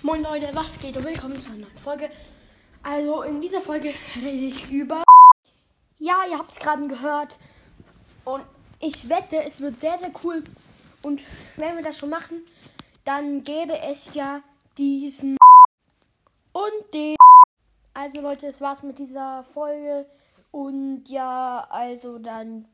[0.00, 2.08] Moin Leute, was geht und willkommen zu einer neuen Folge.
[2.84, 5.02] Also in dieser Folge rede ich über...
[5.98, 7.36] Ja, ihr habt es gerade gehört.
[8.24, 8.44] Und
[8.78, 10.44] ich wette, es wird sehr, sehr cool.
[11.02, 11.20] Und
[11.56, 12.42] wenn wir das schon machen,
[13.04, 14.40] dann gäbe es ja
[14.78, 15.36] diesen...
[16.52, 17.16] Und den...
[17.92, 20.06] Also Leute, das war's mit dieser Folge.
[20.52, 22.68] Und ja, also dann